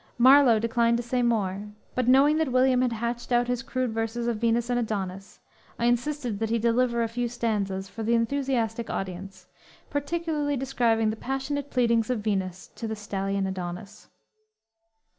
Marlowe 0.17 0.57
declined 0.57 0.97
to 0.97 1.03
say 1.03 1.21
more, 1.21 1.67
but 1.93 2.07
knowing 2.07 2.37
that 2.37 2.51
William 2.51 2.81
had 2.81 2.91
hatched 2.91 3.31
out 3.31 3.47
his 3.47 3.61
crude 3.61 3.93
verses 3.93 4.25
of 4.25 4.37
Venus 4.37 4.67
and 4.71 4.79
Adonis, 4.79 5.39
I 5.77 5.85
insisted 5.85 6.39
that 6.39 6.49
he 6.49 6.57
deliver 6.57 7.03
a 7.03 7.07
few 7.07 7.27
stanzas 7.27 7.87
for 7.87 8.01
the 8.01 8.15
enthusiastic 8.15 8.89
audience, 8.89 9.45
particularly 9.91 10.57
describing 10.57 11.11
the 11.11 11.15
passionate 11.17 11.69
pleadings 11.69 12.09
of 12.09 12.21
Venus 12.21 12.69
to 12.77 12.87
the 12.87 12.95
stallion 12.95 13.45
Adonis. 13.45 14.09